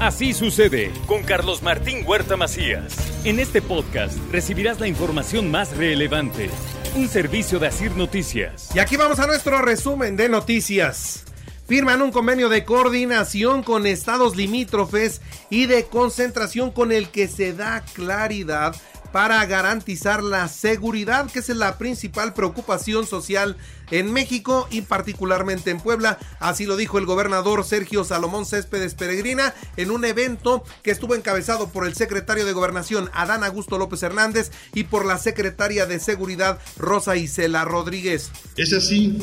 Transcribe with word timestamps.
Así 0.00 0.32
sucede 0.32 0.92
con 1.06 1.24
Carlos 1.24 1.60
Martín 1.60 2.04
Huerta 2.06 2.36
Macías. 2.36 2.96
En 3.24 3.40
este 3.40 3.60
podcast 3.60 4.16
recibirás 4.30 4.78
la 4.78 4.86
información 4.86 5.50
más 5.50 5.76
relevante. 5.76 6.50
Un 6.94 7.08
servicio 7.08 7.58
de 7.58 7.66
Asir 7.66 7.90
Noticias. 7.96 8.70
Y 8.76 8.78
aquí 8.78 8.96
vamos 8.96 9.18
a 9.18 9.26
nuestro 9.26 9.60
resumen 9.60 10.16
de 10.16 10.28
noticias. 10.28 11.24
Firman 11.66 12.00
un 12.00 12.12
convenio 12.12 12.48
de 12.48 12.64
coordinación 12.64 13.64
con 13.64 13.86
estados 13.86 14.36
limítrofes 14.36 15.20
y 15.50 15.66
de 15.66 15.86
concentración 15.86 16.70
con 16.70 16.92
el 16.92 17.08
que 17.08 17.26
se 17.26 17.52
da 17.52 17.84
claridad 17.92 18.76
para 19.18 19.44
garantizar 19.46 20.22
la 20.22 20.46
seguridad, 20.46 21.28
que 21.28 21.40
es 21.40 21.48
la 21.48 21.76
principal 21.76 22.34
preocupación 22.34 23.04
social 23.04 23.56
en 23.90 24.12
México 24.12 24.68
y 24.70 24.82
particularmente 24.82 25.72
en 25.72 25.80
Puebla. 25.80 26.20
Así 26.38 26.66
lo 26.66 26.76
dijo 26.76 26.98
el 26.98 27.04
gobernador 27.04 27.64
Sergio 27.64 28.04
Salomón 28.04 28.46
Céspedes 28.46 28.94
Peregrina 28.94 29.54
en 29.76 29.90
un 29.90 30.04
evento 30.04 30.62
que 30.84 30.92
estuvo 30.92 31.16
encabezado 31.16 31.70
por 31.70 31.84
el 31.84 31.96
secretario 31.96 32.46
de 32.46 32.52
Gobernación 32.52 33.10
Adán 33.12 33.42
Augusto 33.42 33.76
López 33.76 34.04
Hernández 34.04 34.52
y 34.72 34.84
por 34.84 35.04
la 35.04 35.18
secretaria 35.18 35.86
de 35.86 35.98
Seguridad 35.98 36.60
Rosa 36.76 37.16
Isela 37.16 37.64
Rodríguez. 37.64 38.30
Es 38.56 38.72
así 38.72 39.18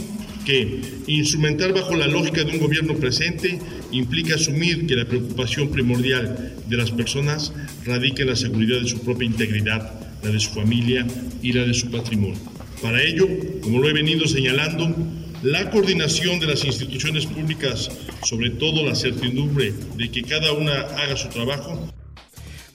que 0.46 1.04
instrumentar 1.08 1.74
bajo 1.74 1.96
la 1.96 2.08
lógica 2.08 2.44
de 2.44 2.52
un 2.52 2.60
gobierno 2.60 2.96
presente 2.96 3.62
implica 3.92 4.36
asumir 4.36 4.88
que 4.88 4.96
la 4.96 5.06
preocupación 5.06 5.70
primordial 5.70 6.56
de 6.68 6.78
las 6.78 6.92
personas 6.92 7.54
radica 7.86 8.24
en 8.24 8.30
la 8.30 8.36
seguridad 8.36 8.82
de 8.82 8.88
su 8.88 9.00
propia 9.00 9.26
integridad, 9.26 9.92
la 10.24 10.30
de 10.30 10.40
su 10.40 10.52
familia 10.52 11.06
y 11.42 11.54
la 11.54 11.64
de 11.64 11.74
su 11.74 11.90
patrimonio. 11.90 12.40
Para 12.82 13.02
ello, 13.02 13.28
como 13.62 13.80
lo 13.80 13.90
he 13.90 13.94
venido 13.94 14.28
señalando, 14.28 14.96
la 15.44 15.70
coordinación 15.70 16.40
de 16.40 16.48
las 16.48 16.66
instituciones 16.66 17.26
públicas, 17.26 17.92
sobre 18.24 18.50
todo 18.52 18.86
la 18.86 18.96
certidumbre 18.96 19.74
de 19.96 20.10
que 20.10 20.24
cada 20.24 20.52
una 20.54 20.74
haga 20.74 21.16
su 21.16 21.30
trabajo, 21.30 21.94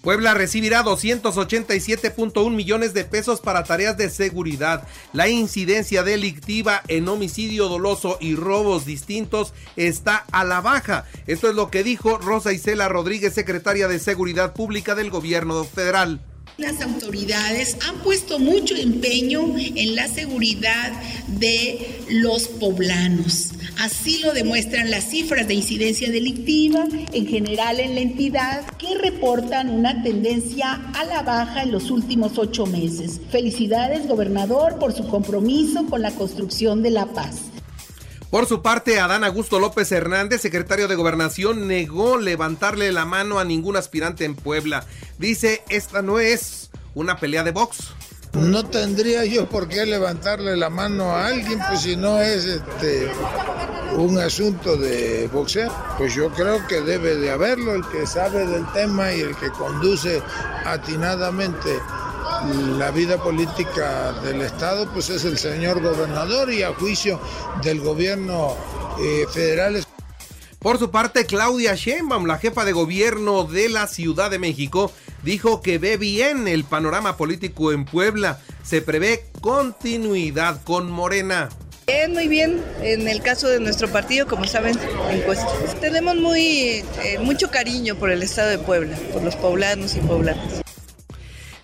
Puebla 0.03 0.33
recibirá 0.33 0.83
287.1 0.83 2.51
millones 2.51 2.95
de 2.95 3.05
pesos 3.05 3.41
para 3.41 3.65
tareas 3.65 3.99
de 3.99 4.09
seguridad. 4.09 4.89
La 5.13 5.29
incidencia 5.29 6.03
delictiva 6.03 6.83
en 6.89 7.07
homicidio 7.09 7.69
doloso 7.69 8.17
y 8.19 8.35
robos 8.35 8.87
distintos 8.87 9.53
está 9.77 10.25
a 10.33 10.45
la 10.45 10.63
baja. 10.63 11.05
Esto 11.27 11.51
es 11.51 11.55
lo 11.55 11.71
que 11.71 11.85
dijo 11.85 12.17
Rosa 12.17 12.53
Isela 12.53 12.89
Rodríguez, 12.89 13.35
secretaria 13.35 13.89
de 13.89 13.99
Seguridad 13.99 14.55
Pública 14.55 14.95
del 14.95 15.11
Gobierno 15.11 15.65
Federal. 15.65 16.21
Las 16.61 16.83
autoridades 16.83 17.79
han 17.89 18.01
puesto 18.01 18.39
mucho 18.39 18.77
empeño 18.77 19.55
en 19.57 19.97
la 19.97 20.07
seguridad 20.09 20.93
de 21.27 22.03
los 22.11 22.49
poblanos. 22.49 23.53
Así 23.79 24.19
lo 24.19 24.35
demuestran 24.35 24.91
las 24.91 25.05
cifras 25.05 25.49
de 25.49 25.55
incidencia 25.55 26.11
delictiva 26.11 26.87
en 27.15 27.27
general 27.27 27.81
en 27.81 27.95
la 27.95 28.03
entidad 28.03 28.67
que 28.77 28.95
reportan 28.99 29.71
una 29.71 30.03
tendencia 30.03 30.75
a 30.93 31.05
la 31.05 31.23
baja 31.23 31.63
en 31.63 31.73
los 31.73 31.91
últimos 31.91 32.37
ocho 32.37 32.67
meses. 32.67 33.23
Felicidades, 33.31 34.07
gobernador, 34.07 34.79
por 34.79 34.93
su 34.93 35.09
compromiso 35.09 35.87
con 35.87 36.03
la 36.03 36.11
construcción 36.11 36.83
de 36.83 36.91
la 36.91 37.07
paz. 37.07 37.37
Por 38.31 38.47
su 38.47 38.63
parte, 38.63 39.01
Adán 39.01 39.25
Augusto 39.25 39.59
López 39.59 39.91
Hernández, 39.91 40.41
secretario 40.41 40.87
de 40.87 40.95
Gobernación, 40.95 41.67
negó 41.67 42.17
levantarle 42.17 42.93
la 42.93 43.05
mano 43.05 43.41
a 43.41 43.45
ningún 43.45 43.77
aspirante 43.77 44.25
en 44.25 44.37
Puebla. 44.37 44.87
Dice, 45.19 45.65
esta 45.69 46.01
no 46.01 46.21
es 46.21 46.71
una 46.95 47.17
pelea 47.19 47.43
de 47.43 47.51
box. 47.51 47.89
No 48.35 48.65
tendría 48.65 49.25
yo 49.25 49.49
por 49.49 49.67
qué 49.67 49.85
levantarle 49.85 50.57
la 50.57 50.71
mano 50.71 51.11
a 51.11 51.27
alguien, 51.27 51.59
pues 51.69 51.81
si 51.81 51.97
no 51.97 52.21
es 52.21 52.45
este 52.45 53.11
un 53.97 54.17
asunto 54.21 54.77
de 54.77 55.29
boxeo, 55.33 55.73
pues 55.99 56.15
yo 56.15 56.31
creo 56.31 56.65
que 56.69 56.81
debe 56.81 57.17
de 57.17 57.33
haberlo, 57.33 57.75
el 57.75 57.85
que 57.89 58.07
sabe 58.07 58.47
del 58.47 58.65
tema 58.73 59.13
y 59.13 59.23
el 59.23 59.35
que 59.35 59.51
conduce 59.51 60.23
atinadamente 60.65 61.81
la 62.79 62.91
vida 62.91 63.23
política 63.23 64.13
del 64.23 64.41
Estado, 64.43 64.91
pues 64.93 65.11
es 65.11 65.25
el 65.25 65.39
señor 65.39 65.83
gobernador 65.83 66.53
y 66.53 66.63
a 66.63 66.73
juicio 66.73 67.21
del 67.63 67.81
gobierno 67.81 68.57
eh, 69.01 69.27
federal. 69.33 69.85
Por 70.59 70.79
su 70.79 70.91
parte, 70.91 71.25
Claudia 71.25 71.75
Sheinbaum, 71.75 72.27
la 72.27 72.39
jefa 72.39 72.65
de 72.65 72.73
gobierno 72.73 73.45
de 73.45 73.69
la 73.69 73.87
Ciudad 73.87 74.31
de 74.31 74.39
México, 74.39 74.93
dijo 75.23 75.63
que 75.63 75.79
ve 75.79 75.97
bien 75.97 76.49
el 76.49 76.65
panorama 76.65 77.17
político 77.17 77.73
en 77.73 77.85
Puebla. 77.85 78.41
Se 78.63 78.83
prevé 78.83 79.25
continuidad 79.41 80.63
con 80.63 80.91
Morena. 80.91 81.49
Bien, 81.87 82.13
muy 82.13 82.29
bien. 82.29 82.63
En 82.83 83.09
el 83.09 83.23
caso 83.23 83.49
de 83.49 83.59
nuestro 83.59 83.89
partido, 83.89 84.27
como 84.27 84.45
saben, 84.45 84.79
encuestas. 85.11 85.81
Tenemos 85.81 86.17
muy, 86.17 86.85
eh, 87.03 87.19
mucho 87.21 87.51
cariño 87.51 87.97
por 87.97 88.11
el 88.11 88.23
estado 88.23 88.51
de 88.51 88.59
Puebla, 88.59 88.97
por 89.13 89.23
los 89.23 89.37
poblanos 89.37 89.97
y 89.97 90.01
poblanas. 90.01 90.60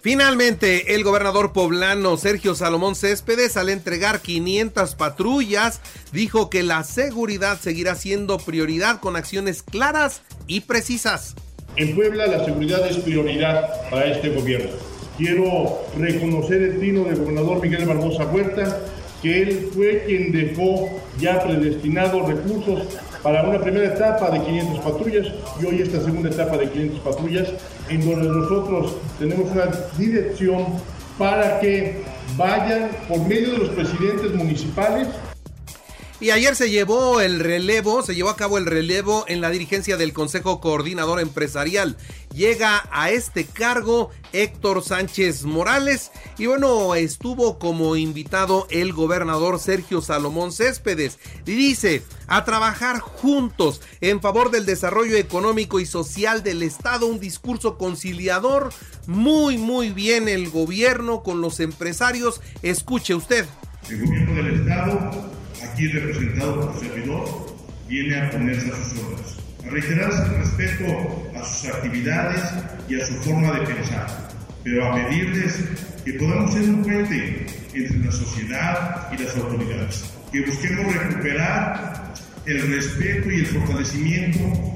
Finalmente, 0.06 0.94
el 0.94 1.02
gobernador 1.02 1.52
poblano 1.52 2.16
Sergio 2.16 2.54
Salomón 2.54 2.94
Céspedes, 2.94 3.56
al 3.56 3.68
entregar 3.68 4.20
500 4.20 4.94
patrullas, 4.94 5.80
dijo 6.12 6.48
que 6.48 6.62
la 6.62 6.84
seguridad 6.84 7.58
seguirá 7.58 7.96
siendo 7.96 8.38
prioridad 8.38 9.00
con 9.00 9.16
acciones 9.16 9.64
claras 9.64 10.22
y 10.46 10.60
precisas. 10.60 11.34
En 11.74 11.96
Puebla 11.96 12.28
la 12.28 12.44
seguridad 12.44 12.88
es 12.88 12.98
prioridad 12.98 13.90
para 13.90 14.04
este 14.04 14.28
gobierno. 14.28 14.70
Quiero 15.18 15.80
reconocer 15.98 16.62
el 16.62 16.78
trino 16.78 17.02
del 17.02 17.16
gobernador 17.16 17.60
Miguel 17.60 17.84
Barbosa 17.84 18.26
Huerta, 18.26 18.78
que 19.20 19.42
él 19.42 19.70
fue 19.74 20.04
quien 20.06 20.30
dejó 20.30 21.00
ya 21.18 21.42
predestinados 21.42 22.28
recursos 22.28 22.84
para 23.24 23.42
una 23.42 23.60
primera 23.60 23.92
etapa 23.92 24.30
de 24.30 24.40
500 24.40 24.84
patrullas 24.84 25.26
y 25.60 25.64
hoy 25.64 25.82
esta 25.82 26.00
segunda 26.00 26.30
etapa 26.30 26.58
de 26.58 26.70
500 26.70 27.00
patrullas, 27.00 27.48
en 27.88 28.08
donde 28.08 28.28
nosotros 28.28 28.96
tenemos 29.18 29.50
una 29.50 29.66
dirección 29.96 30.64
para 31.18 31.60
que 31.60 32.02
vayan 32.36 32.90
por 33.08 33.18
medio 33.26 33.52
de 33.52 33.58
los 33.58 33.68
presidentes 33.70 34.34
municipales 34.34 35.08
y 36.18 36.30
ayer 36.30 36.56
se 36.56 36.70
llevó 36.70 37.20
el 37.20 37.40
relevo, 37.40 38.02
se 38.02 38.14
llevó 38.14 38.30
a 38.30 38.36
cabo 38.36 38.56
el 38.56 38.64
relevo 38.64 39.24
en 39.28 39.40
la 39.42 39.50
dirigencia 39.50 39.98
del 39.98 40.14
Consejo 40.14 40.60
Coordinador 40.60 41.20
Empresarial. 41.20 41.96
Llega 42.34 42.88
a 42.90 43.10
este 43.10 43.44
cargo 43.44 44.10
Héctor 44.32 44.82
Sánchez 44.82 45.44
Morales 45.44 46.10
y 46.38 46.46
bueno, 46.46 46.94
estuvo 46.94 47.58
como 47.58 47.96
invitado 47.96 48.66
el 48.70 48.94
gobernador 48.94 49.58
Sergio 49.58 50.00
Salomón 50.00 50.52
Céspedes 50.52 51.18
dice, 51.44 52.02
a 52.28 52.44
trabajar 52.44 52.98
juntos 53.00 53.82
en 54.00 54.20
favor 54.20 54.50
del 54.50 54.64
desarrollo 54.64 55.16
económico 55.16 55.80
y 55.80 55.86
social 55.86 56.42
del 56.42 56.62
Estado, 56.62 57.06
un 57.06 57.20
discurso 57.20 57.76
conciliador, 57.76 58.72
muy 59.06 59.58
muy 59.58 59.90
bien 59.90 60.28
el 60.28 60.50
gobierno 60.50 61.22
con 61.22 61.40
los 61.40 61.60
empresarios, 61.60 62.40
escuche 62.62 63.14
usted. 63.14 63.46
El 63.88 64.04
gobierno 64.04 64.34
del 64.34 64.60
Estado 64.60 65.35
aquí 65.76 65.88
representado 65.88 66.58
por 66.58 66.72
su 66.72 66.86
servidor, 66.86 67.28
viene 67.86 68.18
a 68.18 68.30
ponerse 68.30 68.72
a 68.72 68.76
sus 68.76 68.98
órdenes, 68.98 69.36
a 69.62 69.68
reiterarse 69.68 70.22
el 70.22 70.38
respeto 70.38 71.30
a 71.36 71.44
sus 71.44 71.68
actividades 71.68 72.42
y 72.88 72.98
a 72.98 73.04
su 73.04 73.12
forma 73.16 73.52
de 73.52 73.66
pensar, 73.66 74.06
pero 74.64 74.86
a 74.86 74.94
pedirles 74.94 75.68
que 76.02 76.14
podamos 76.14 76.54
ser 76.54 76.62
un 76.62 76.82
puente 76.82 77.46
entre 77.74 77.98
la 77.98 78.10
sociedad 78.10 79.12
y 79.12 79.22
las 79.22 79.36
autoridades, 79.36 80.14
que 80.32 80.46
busquemos 80.46 80.96
recuperar 80.96 82.14
el 82.46 82.74
respeto 82.74 83.30
y 83.30 83.40
el 83.40 83.46
fortalecimiento 83.46 84.75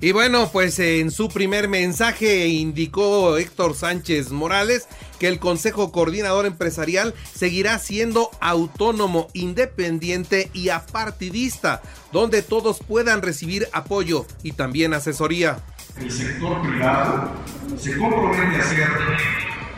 y 0.00 0.12
bueno, 0.12 0.48
pues 0.52 0.78
en 0.78 1.10
su 1.10 1.28
primer 1.28 1.68
mensaje 1.68 2.46
indicó 2.46 3.36
Héctor 3.36 3.74
Sánchez 3.74 4.30
Morales 4.30 4.86
que 5.18 5.26
el 5.26 5.40
Consejo 5.40 5.90
Coordinador 5.90 6.46
Empresarial 6.46 7.14
seguirá 7.34 7.78
siendo 7.80 8.30
autónomo, 8.40 9.28
independiente 9.32 10.50
y 10.52 10.68
apartidista, 10.68 11.82
donde 12.12 12.42
todos 12.42 12.78
puedan 12.78 13.22
recibir 13.22 13.66
apoyo 13.72 14.24
y 14.44 14.52
también 14.52 14.94
asesoría. 14.94 15.58
El 16.00 16.12
sector 16.12 16.62
privado 16.62 17.32
se 17.76 17.96
compromete 17.98 18.56
a 18.56 18.68
ser 18.68 18.88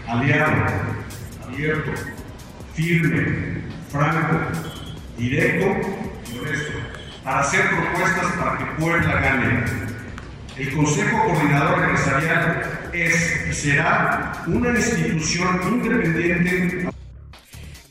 aliado, 0.06 0.66
abierto, 1.46 1.92
firme, 2.74 3.62
franco, 3.90 4.36
directo 5.16 5.66
y 6.30 6.38
honesto 6.38 6.72
para 7.24 7.40
hacer 7.40 7.68
propuestas 7.68 8.32
para 8.32 8.58
que 8.58 8.64
Puebla 8.82 9.20
gane. 9.20 9.89
El 10.56 10.74
Consejo 10.74 11.24
Coordinador 11.24 11.84
Empresarial 11.84 12.90
es 12.92 13.48
y 13.50 13.54
será 13.54 14.44
una 14.46 14.70
institución 14.70 15.60
independiente 15.68 16.90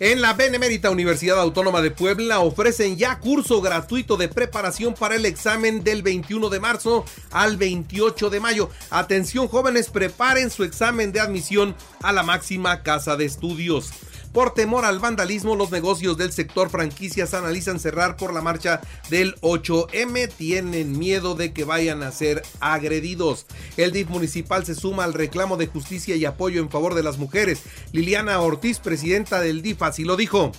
en 0.02 0.22
la 0.22 0.32
Benemérita 0.32 0.92
Universidad 0.92 1.42
Autónoma 1.42 1.82
de 1.82 1.92
Puebla 1.92 2.40
ofrecen 2.40 2.96
ya 2.96 3.20
curso 3.20 3.60
gratuito 3.60 4.16
de 4.16 4.30
preparación 4.30 4.94
para 4.94 5.16
el 5.16 5.26
examen 5.26 5.84
del 5.84 6.04
21 6.04 6.48
de 6.48 6.62
marzo 6.62 7.04
al 7.32 7.58
28 7.58 8.30
de 8.30 8.40
mayo. 8.40 8.70
Atención 8.92 9.50
jóvenes, 9.50 9.90
preparen 9.90 10.52
su 10.52 10.64
examen 10.64 11.12
de 11.12 11.20
admisión 11.20 11.76
a 12.02 12.14
la 12.14 12.24
máxima 12.24 12.82
casa 12.82 13.18
de 13.18 13.26
estudios. 13.26 13.92
Por 14.34 14.54
temor 14.54 14.86
al 14.86 15.00
vandalismo, 15.00 15.56
los 15.56 15.72
negocios 15.72 16.16
del 16.16 16.32
sector 16.32 16.70
franquicias 16.70 17.34
analizan 17.34 17.80
cerrar 17.80 18.16
por 18.16 18.32
la 18.32 18.42
marcha 18.42 18.80
del 19.10 19.36
8M. 19.42 20.32
Tienen 20.32 21.00
miedo 21.00 21.34
de 21.34 21.52
que 21.52 21.64
vayan 21.64 22.04
a 22.04 22.12
ser 22.12 22.44
agredidos. 22.60 23.48
El 23.76 23.92
DIF 23.92 24.10
municipal 24.10 24.66
se 24.66 24.76
suma 24.76 25.04
al 25.04 25.14
reclamo 25.14 25.58
de 25.58 25.66
justicia 25.66 26.16
y 26.16 26.26
apoyo 26.26 26.62
en 26.62 26.70
favor 26.70 26.94
de 26.94 27.02
las 27.02 27.18
mujeres. 27.18 27.64
Liliana 27.92 28.40
Ortiz, 28.40 28.78
presidenta 28.80 29.42
del 29.42 29.64
DIF, 29.64 29.82
así 29.82 30.04
lo 30.04 30.16
dijo. 30.16 30.52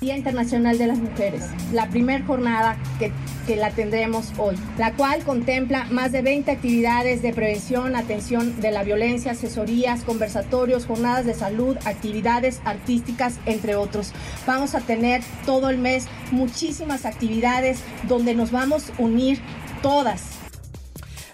Día 0.00 0.16
Internacional 0.16 0.78
de 0.78 0.86
las 0.86 0.98
Mujeres, 0.98 1.42
la 1.72 1.88
primer 1.88 2.24
jornada 2.24 2.76
que, 3.00 3.10
que, 3.48 3.56
la 3.56 3.70
tendremos 3.72 4.32
hoy, 4.38 4.54
la 4.78 4.92
cual 4.92 5.24
contempla 5.24 5.88
más 5.90 6.12
de 6.12 6.22
20 6.22 6.52
actividades 6.52 7.20
de 7.20 7.32
prevención, 7.32 7.96
atención 7.96 8.60
de 8.60 8.70
la 8.70 8.84
violencia, 8.84 9.32
asesorías, 9.32 10.04
conversatorios, 10.04 10.86
jornadas 10.86 11.26
de 11.26 11.34
salud, 11.34 11.76
actividades 11.84 12.60
artísticas, 12.64 13.40
entre 13.44 13.74
otros. 13.74 14.12
Vamos 14.46 14.76
a 14.76 14.80
tener 14.80 15.20
todo 15.44 15.68
el 15.68 15.78
mes 15.78 16.06
muchísimas 16.30 17.04
actividades 17.04 17.80
donde 18.06 18.36
nos 18.36 18.52
vamos 18.52 18.90
a 18.90 19.02
unir 19.02 19.40
todas 19.82 20.37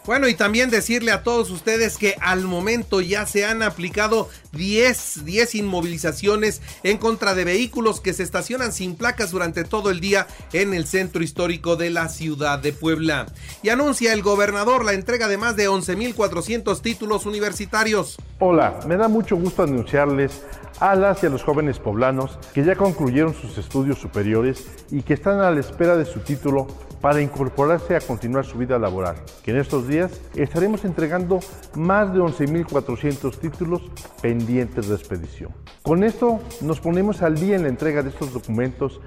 bueno, 0.06 0.28
y 0.28 0.34
también 0.34 0.70
decirle 0.70 1.12
a 1.12 1.22
todos 1.22 1.50
ustedes 1.50 1.96
que 1.96 2.14
al 2.20 2.44
momento 2.44 3.00
ya 3.00 3.26
se 3.26 3.44
han 3.44 3.62
aplicado 3.62 4.28
10, 4.52 5.24
10 5.24 5.54
inmovilizaciones 5.54 6.60
en 6.82 6.98
contra 6.98 7.34
de 7.34 7.44
vehículos 7.44 8.00
que 8.00 8.12
se 8.12 8.22
estacionan 8.22 8.72
sin 8.72 8.96
placas 8.96 9.30
durante 9.30 9.64
todo 9.64 9.90
el 9.90 10.00
día 10.00 10.26
en 10.52 10.74
el 10.74 10.86
centro 10.86 11.22
histórico 11.22 11.76
de 11.76 11.90
la 11.90 12.08
ciudad 12.08 12.58
de 12.58 12.72
Puebla. 12.72 13.26
Y 13.62 13.70
anuncia 13.70 14.12
el 14.12 14.22
gobernador 14.22 14.84
la 14.84 14.92
entrega 14.92 15.28
de 15.28 15.38
más 15.38 15.56
de 15.56 15.68
11.400 15.68 16.80
títulos 16.80 17.26
universitarios. 17.26 18.16
Hola, 18.38 18.80
me 18.86 18.96
da 18.96 19.08
mucho 19.08 19.36
gusto 19.36 19.62
anunciarles 19.62 20.42
a 20.80 20.94
las 20.94 21.22
a 21.24 21.28
los 21.28 21.42
jóvenes 21.42 21.78
poblanos 21.78 22.38
que 22.52 22.64
ya 22.64 22.76
concluyeron 22.76 23.34
sus 23.34 23.56
estudios 23.58 23.98
superiores 23.98 24.86
y 24.90 25.02
que 25.02 25.14
están 25.14 25.40
a 25.40 25.50
la 25.50 25.60
espera 25.60 25.96
de 25.96 26.04
su 26.04 26.20
título 26.20 26.66
para 27.00 27.20
incorporarse 27.20 27.96
a 27.96 28.00
continuar 28.00 28.46
su 28.46 28.56
vida 28.56 28.78
laboral, 28.78 29.16
que 29.42 29.50
en 29.50 29.58
estos 29.58 29.86
días 29.86 30.22
estaremos 30.34 30.86
entregando 30.86 31.40
más 31.74 32.14
de 32.14 32.20
11.400 32.20 33.38
títulos 33.38 33.82
pendientes 34.22 34.88
de 34.88 34.94
expedición. 34.94 35.52
Con 35.82 36.02
esto 36.02 36.40
nos 36.62 36.80
ponemos 36.80 37.20
al 37.20 37.34
día 37.34 37.56
en 37.56 37.64
la 37.64 37.68
entrega 37.68 38.02
de 38.02 38.08
estos 38.08 38.32
documentos 38.32 39.02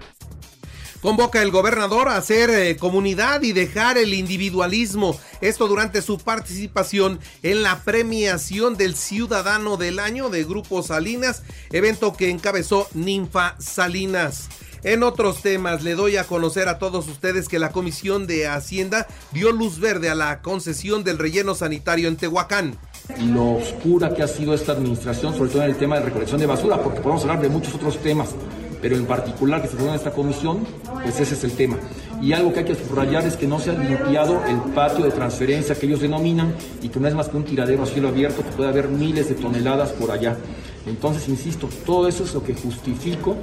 Convoca 1.08 1.42
el 1.42 1.52
gobernador 1.52 2.10
a 2.10 2.18
hacer 2.18 2.50
eh, 2.50 2.76
comunidad 2.76 3.42
y 3.42 3.54
dejar 3.54 3.98
el 3.98 4.14
individualismo. 4.14 5.18
Esto 5.40 5.70
durante 5.70 6.02
su 6.02 6.18
participación 6.18 7.22
en 7.44 7.64
la 7.64 7.80
premiación 7.86 8.76
del 8.76 8.94
Ciudadano 8.94 9.78
del 9.78 10.00
Año 10.00 10.28
de 10.28 10.44
Grupo 10.44 10.84
Salinas, 10.84 11.44
evento 11.72 12.12
que 12.12 12.30
encabezó 12.30 12.90
Ninfa 12.94 13.56
Salinas. 13.58 14.50
En 14.84 15.02
otros 15.02 15.42
temas, 15.42 15.82
le 15.82 15.96
doy 15.96 16.18
a 16.18 16.26
conocer 16.26 16.68
a 16.68 16.78
todos 16.78 17.08
ustedes 17.08 17.48
que 17.48 17.58
la 17.58 17.72
Comisión 17.72 18.28
de 18.28 18.50
Hacienda 18.50 19.08
dio 19.32 19.54
luz 19.54 19.80
verde 19.80 20.10
a 20.10 20.16
la 20.16 20.42
concesión 20.42 21.06
del 21.06 21.20
relleno 21.20 21.56
sanitario 21.56 22.10
en 22.10 22.18
Tehuacán. 22.18 22.78
Lo 23.22 23.54
oscura 23.54 24.14
que 24.14 24.24
ha 24.24 24.28
sido 24.28 24.54
esta 24.54 24.74
administración, 24.74 25.34
sobre 25.34 25.52
todo 25.52 25.64
en 25.64 25.70
el 25.70 25.78
tema 25.78 25.96
de 25.96 26.02
recolección 26.02 26.42
de 26.42 26.48
basura, 26.48 26.84
porque 26.84 27.00
podemos 27.00 27.22
hablar 27.22 27.40
de 27.40 27.48
muchos 27.48 27.74
otros 27.76 27.98
temas, 28.04 28.36
pero 28.82 28.96
en 28.96 29.06
particular 29.06 29.62
que 29.62 29.68
se 29.68 29.78
en 29.78 29.94
esta 29.94 30.12
comisión, 30.12 30.66
pues 31.04 31.20
ese 31.20 31.34
es 31.36 31.44
el 31.44 31.52
tema. 31.52 31.78
Y 32.22 32.34
algo 32.34 32.52
que 32.52 32.60
hay 32.60 32.66
que 32.66 32.76
subrayar 32.76 33.26
es 33.26 33.36
que 33.36 33.48
no 33.48 33.60
se 33.60 33.72
ha 33.72 33.74
limpiado 33.74 34.42
el 34.48 34.58
patio 34.74 35.06
de 35.06 35.12
transferencia 35.12 35.76
que 35.76 35.86
ellos 35.86 36.02
denominan 36.02 36.56
y 36.82 36.90
que 36.90 37.00
no 37.00 37.08
es 37.08 37.14
más 37.14 37.30
que 37.30 37.38
un 37.38 37.44
tiradero 37.44 37.84
a 37.84 37.86
cielo 37.86 38.10
abierto, 38.10 38.44
que 38.44 38.52
puede 38.52 38.70
haber 38.70 38.90
miles 38.90 39.30
de 39.30 39.36
toneladas 39.36 39.92
por 39.92 40.12
allá. 40.12 40.38
Entonces, 40.86 41.28
insisto, 41.28 41.70
todo 41.86 42.08
eso 42.08 42.24
es 42.24 42.34
lo 42.34 42.44
que 42.44 42.54
justifico 42.54 43.36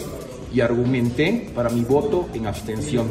y 0.53 0.61
argumenté 0.61 1.51
para 1.55 1.69
mi 1.69 1.83
voto 1.83 2.29
en 2.33 2.47
abstención. 2.47 3.09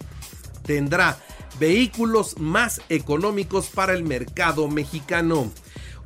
tendrá 0.65 1.19
vehículos 1.59 2.39
más 2.39 2.81
económicos 2.89 3.69
para 3.69 3.93
el 3.93 4.05
mercado 4.05 4.69
mexicano. 4.69 5.51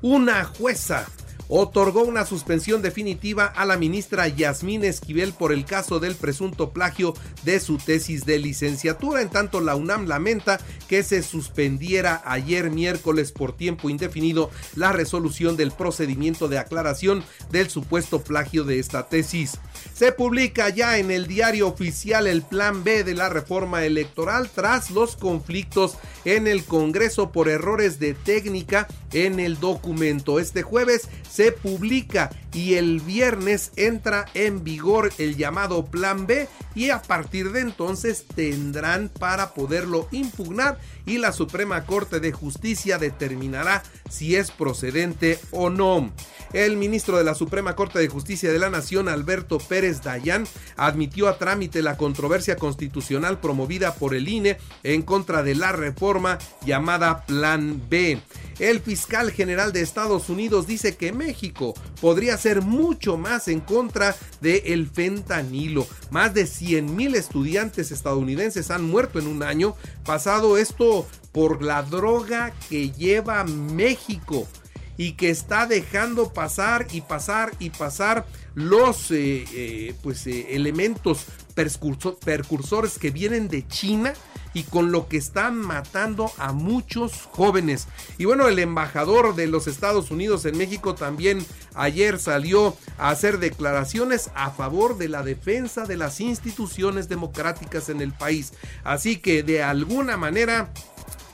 Una 0.02 0.44
jueza 0.44 1.06
otorgó 1.48 2.02
una 2.02 2.26
suspensión 2.26 2.82
definitiva 2.82 3.46
a 3.46 3.64
la 3.64 3.76
ministra 3.76 4.28
Yasmín 4.28 4.84
Esquivel 4.84 5.32
por 5.32 5.52
el 5.52 5.64
caso 5.64 6.00
del 6.00 6.16
presunto 6.16 6.70
plagio 6.70 7.14
de 7.44 7.60
su 7.60 7.78
tesis 7.78 8.26
de 8.26 8.38
licenciatura. 8.38 9.22
En 9.22 9.30
tanto, 9.30 9.60
la 9.60 9.76
UNAM 9.76 10.06
lamenta 10.06 10.58
que 10.88 11.02
se 11.02 11.22
suspendiera 11.22 12.22
ayer 12.24 12.70
miércoles 12.70 13.32
por 13.32 13.56
tiempo 13.56 13.90
indefinido 13.90 14.50
la 14.74 14.92
resolución 14.92 15.56
del 15.56 15.70
procedimiento 15.70 16.48
de 16.48 16.58
aclaración 16.58 17.24
del 17.50 17.70
supuesto 17.70 18.22
plagio 18.22 18.64
de 18.64 18.78
esta 18.78 19.08
tesis. 19.08 19.58
Se 19.94 20.12
publica 20.12 20.68
ya 20.68 20.98
en 20.98 21.10
el 21.10 21.26
diario 21.26 21.68
oficial 21.68 22.26
el 22.26 22.42
plan 22.42 22.82
B 22.82 23.04
de 23.04 23.14
la 23.14 23.28
reforma 23.28 23.84
electoral 23.84 24.50
tras 24.52 24.90
los 24.90 25.16
conflictos 25.16 25.96
en 26.26 26.48
el 26.48 26.64
Congreso 26.64 27.30
por 27.30 27.48
errores 27.48 27.98
de 27.98 28.12
técnica 28.12 28.88
en 29.12 29.40
el 29.40 29.58
documento. 29.58 30.40
Este 30.40 30.62
jueves 30.62 31.08
se 31.30 31.52
publica 31.52 32.30
y 32.52 32.74
el 32.74 33.00
viernes 33.00 33.70
entra 33.76 34.26
en 34.34 34.64
vigor 34.64 35.12
el 35.18 35.36
llamado 35.36 35.86
plan 35.86 36.26
B 36.26 36.48
y 36.74 36.90
a 36.90 37.00
partir 37.00 37.52
de 37.52 37.60
entonces 37.60 38.24
tendrán 38.34 39.08
para 39.08 39.54
poderlo 39.54 40.08
impugnar 40.10 40.78
y 41.06 41.18
la 41.18 41.32
Suprema 41.32 41.86
Corte 41.86 42.18
de 42.18 42.32
Justicia 42.32 42.98
determinará 42.98 43.84
si 44.10 44.34
es 44.34 44.50
procedente 44.50 45.38
o 45.52 45.70
no. 45.70 46.12
El 46.56 46.78
ministro 46.78 47.18
de 47.18 47.24
la 47.24 47.34
Suprema 47.34 47.76
Corte 47.76 47.98
de 47.98 48.08
Justicia 48.08 48.50
de 48.50 48.58
la 48.58 48.70
Nación, 48.70 49.10
Alberto 49.10 49.58
Pérez 49.58 50.00
Dayán, 50.02 50.46
admitió 50.78 51.28
a 51.28 51.36
trámite 51.36 51.82
la 51.82 51.98
controversia 51.98 52.56
constitucional 52.56 53.40
promovida 53.40 53.92
por 53.92 54.14
el 54.14 54.26
INE 54.26 54.56
en 54.82 55.02
contra 55.02 55.42
de 55.42 55.54
la 55.54 55.72
reforma 55.72 56.38
llamada 56.64 57.26
Plan 57.26 57.82
B. 57.90 58.22
El 58.58 58.80
fiscal 58.80 59.32
general 59.32 59.74
de 59.74 59.82
Estados 59.82 60.30
Unidos 60.30 60.66
dice 60.66 60.96
que 60.96 61.12
México 61.12 61.74
podría 62.00 62.32
hacer 62.32 62.62
mucho 62.62 63.18
más 63.18 63.48
en 63.48 63.60
contra 63.60 64.16
del 64.40 64.62
el 64.64 64.86
fentanilo. 64.88 65.86
Más 66.10 66.32
de 66.32 66.46
100 66.46 66.96
mil 66.96 67.16
estudiantes 67.16 67.90
estadounidenses 67.90 68.70
han 68.70 68.82
muerto 68.82 69.18
en 69.18 69.26
un 69.26 69.42
año 69.42 69.74
pasado 70.06 70.56
esto 70.56 71.06
por 71.32 71.62
la 71.62 71.82
droga 71.82 72.54
que 72.70 72.92
lleva 72.92 73.44
México 73.44 74.48
y 74.96 75.12
que 75.12 75.30
está 75.30 75.66
dejando 75.66 76.32
pasar 76.32 76.86
y 76.92 77.00
pasar 77.00 77.52
y 77.58 77.70
pasar 77.70 78.26
los 78.54 79.10
eh, 79.10 79.44
eh, 79.52 79.94
pues, 80.02 80.26
eh, 80.26 80.54
elementos 80.56 81.26
percursores 81.54 82.98
que 82.98 83.10
vienen 83.10 83.48
de 83.48 83.66
China 83.66 84.14
y 84.54 84.62
con 84.62 84.90
lo 84.90 85.06
que 85.06 85.18
están 85.18 85.58
matando 85.58 86.32
a 86.38 86.52
muchos 86.52 87.28
jóvenes. 87.30 87.88
Y 88.16 88.24
bueno, 88.24 88.48
el 88.48 88.58
embajador 88.58 89.34
de 89.34 89.46
los 89.46 89.66
Estados 89.66 90.10
Unidos 90.10 90.46
en 90.46 90.56
México 90.56 90.94
también 90.94 91.44
ayer 91.74 92.18
salió 92.18 92.74
a 92.96 93.10
hacer 93.10 93.38
declaraciones 93.38 94.30
a 94.34 94.50
favor 94.50 94.96
de 94.96 95.10
la 95.10 95.22
defensa 95.22 95.84
de 95.84 95.98
las 95.98 96.22
instituciones 96.22 97.10
democráticas 97.10 97.90
en 97.90 98.00
el 98.00 98.12
país. 98.12 98.54
Así 98.82 99.18
que 99.18 99.42
de 99.42 99.62
alguna 99.62 100.16
manera 100.16 100.72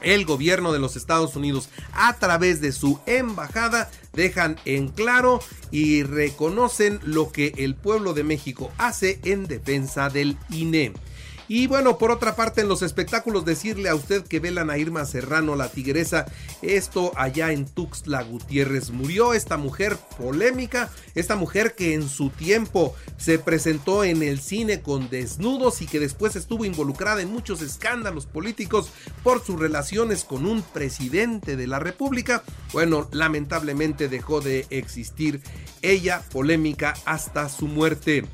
el 0.04 0.24
gobierno 0.24 0.72
de 0.72 0.78
los 0.78 0.96
Estados 0.96 1.36
Unidos 1.36 1.68
a 1.92 2.14
través 2.18 2.60
de 2.60 2.72
su 2.72 3.00
embajada 3.06 3.90
dejan 4.12 4.56
en 4.64 4.88
claro 4.88 5.40
y 5.70 6.02
reconocen 6.02 7.00
lo 7.04 7.32
que 7.32 7.54
el 7.58 7.74
pueblo 7.74 8.14
de 8.14 8.24
México 8.24 8.70
hace 8.78 9.20
en 9.24 9.46
defensa 9.46 10.10
del 10.10 10.36
INE. 10.50 10.92
Y 11.54 11.66
bueno, 11.66 11.98
por 11.98 12.10
otra 12.10 12.34
parte, 12.34 12.62
en 12.62 12.68
los 12.68 12.80
espectáculos, 12.80 13.44
decirle 13.44 13.90
a 13.90 13.94
usted 13.94 14.24
que 14.24 14.40
velan 14.40 14.70
a 14.70 14.78
Irma 14.78 15.04
Serrano, 15.04 15.54
la 15.54 15.68
tigresa, 15.68 16.24
esto 16.62 17.12
allá 17.14 17.52
en 17.52 17.66
Tuxtla 17.66 18.22
Gutiérrez. 18.22 18.88
Murió 18.88 19.34
esta 19.34 19.58
mujer 19.58 19.98
polémica, 20.16 20.88
esta 21.14 21.36
mujer 21.36 21.74
que 21.74 21.92
en 21.92 22.08
su 22.08 22.30
tiempo 22.30 22.94
se 23.18 23.38
presentó 23.38 24.02
en 24.02 24.22
el 24.22 24.40
cine 24.40 24.80
con 24.80 25.10
desnudos 25.10 25.82
y 25.82 25.86
que 25.86 26.00
después 26.00 26.36
estuvo 26.36 26.64
involucrada 26.64 27.20
en 27.20 27.30
muchos 27.30 27.60
escándalos 27.60 28.24
políticos 28.24 28.88
por 29.22 29.44
sus 29.44 29.60
relaciones 29.60 30.24
con 30.24 30.46
un 30.46 30.62
presidente 30.62 31.56
de 31.56 31.66
la 31.66 31.78
República. 31.78 32.44
Bueno, 32.72 33.10
lamentablemente 33.12 34.08
dejó 34.08 34.40
de 34.40 34.64
existir 34.70 35.42
ella 35.82 36.22
polémica 36.32 36.94
hasta 37.04 37.50
su 37.50 37.66
muerte. 37.66 38.24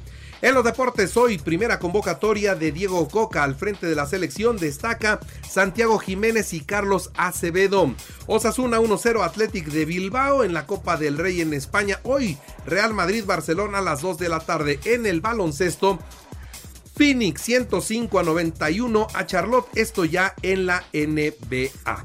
En 0.40 0.54
los 0.54 0.62
deportes 0.62 1.16
hoy, 1.16 1.36
primera 1.36 1.80
convocatoria 1.80 2.54
de 2.54 2.70
Diego 2.70 3.08
Coca 3.08 3.42
al 3.42 3.56
frente 3.56 3.88
de 3.88 3.96
la 3.96 4.06
selección, 4.06 4.56
destaca 4.56 5.18
Santiago 5.48 5.98
Jiménez 5.98 6.52
y 6.52 6.60
Carlos 6.60 7.10
Acevedo. 7.16 7.92
Osasuna 8.28 8.78
1-0 8.78 9.24
Athletic 9.24 9.66
de 9.66 9.84
Bilbao 9.84 10.44
en 10.44 10.54
la 10.54 10.64
Copa 10.64 10.96
del 10.96 11.18
Rey 11.18 11.40
en 11.40 11.54
España. 11.54 11.98
Hoy, 12.04 12.38
Real 12.66 12.94
Madrid-Barcelona 12.94 13.78
a 13.78 13.82
las 13.82 14.00
2 14.00 14.18
de 14.18 14.28
la 14.28 14.38
tarde 14.38 14.78
en 14.84 15.06
el 15.06 15.20
baloncesto. 15.20 15.98
Phoenix 16.96 17.42
105 17.42 18.20
a 18.20 18.22
91 18.22 19.08
a 19.14 19.26
Charlotte, 19.26 19.68
esto 19.74 20.04
ya 20.04 20.34
en 20.42 20.66
la 20.66 20.84
NBA. 20.92 22.04